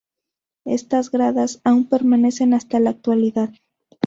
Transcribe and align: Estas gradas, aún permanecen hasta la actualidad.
Estas 0.65 1.11
gradas, 1.11 1.61
aún 1.63 1.85
permanecen 1.87 2.55
hasta 2.55 2.79
la 2.79 2.89
actualidad. 2.89 3.51